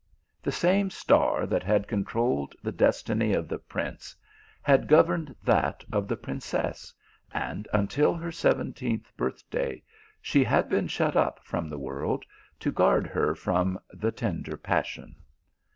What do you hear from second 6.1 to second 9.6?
princess, and until her seven teenth birth